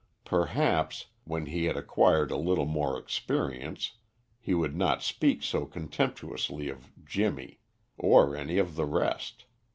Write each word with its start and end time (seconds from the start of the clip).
Perhaps, 0.25 1.09
when 1.25 1.45
he 1.45 1.65
had 1.65 1.77
acquired 1.77 2.31
a 2.31 2.35
little 2.35 2.65
more 2.65 2.97
experience, 2.97 3.97
he 4.39 4.55
would 4.55 4.75
not 4.75 5.03
speak 5.03 5.43
so 5.43 5.67
contemptuously 5.67 6.69
of 6.69 6.91
"Jimmy," 7.05 7.59
or 7.99 8.35
any 8.35 8.57
of 8.57 8.73
the 8.73 8.85
rest. 8.87 9.45